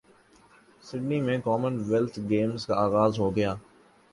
[0.83, 3.51] Sydney ویں Commonwealth Games کا اغاز ہو گیا